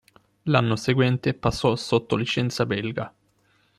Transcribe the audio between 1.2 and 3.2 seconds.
passò sotto licenza belga.